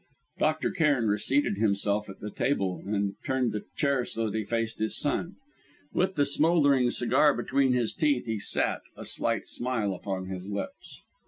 Dr. 0.39 0.71
Cairn 0.71 1.05
reseated 1.09 1.57
himself 1.59 2.09
at 2.09 2.21
the 2.21 2.31
table, 2.31 2.81
and 2.87 3.13
turned 3.23 3.51
the 3.51 3.65
chair 3.75 4.03
so 4.03 4.31
that 4.31 4.35
he 4.39 4.43
faced 4.43 4.79
his 4.79 4.97
son. 4.97 5.35
With 5.93 6.15
the 6.15 6.25
smouldering 6.25 6.89
cigar 6.89 7.35
between 7.35 7.73
his 7.73 7.93
teeth, 7.93 8.25
he 8.25 8.39
sat, 8.39 8.81
a 8.97 9.05
slight 9.05 9.45
smile 9.45 9.93
upon 9.93 10.25
his 10.25 10.47
lips. 10.47 11.03